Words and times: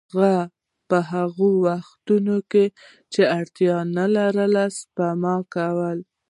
هغه 0.09 0.31
په 0.89 0.97
هغو 1.11 1.49
وختونو 1.65 2.37
کې 2.51 2.65
چې 3.13 3.21
اړتیا 3.37 3.75
نلري 3.95 4.65
سپما 4.77 5.35
کوي 5.53 5.93